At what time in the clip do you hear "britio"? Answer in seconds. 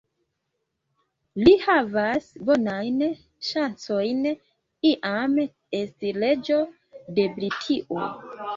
7.39-8.11